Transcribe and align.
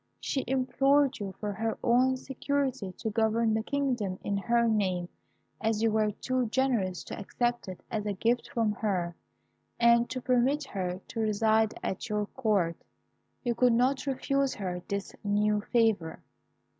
She 0.19 0.43
implored 0.47 1.19
you, 1.19 1.35
for 1.39 1.53
her 1.53 1.77
own 1.83 2.17
security, 2.17 2.91
to 2.93 3.11
govern 3.11 3.53
the 3.53 3.61
kingdom 3.61 4.17
in 4.23 4.35
her 4.35 4.67
name, 4.67 5.09
as 5.61 5.83
you 5.83 5.91
were 5.91 6.09
too 6.09 6.47
generous 6.47 7.03
to 7.03 7.19
accept 7.19 7.67
it 7.67 7.83
as 7.91 8.07
a 8.07 8.13
gift 8.13 8.49
from 8.49 8.71
her, 8.71 9.15
and 9.79 10.09
to 10.09 10.19
permit 10.19 10.63
her 10.63 10.99
to 11.09 11.19
reside 11.19 11.75
at 11.83 12.09
your 12.09 12.25
Court. 12.25 12.77
You 13.43 13.53
could 13.53 13.73
not 13.73 14.07
refuse 14.07 14.55
her 14.55 14.81
this 14.87 15.13
new 15.23 15.61
favour. 15.71 16.23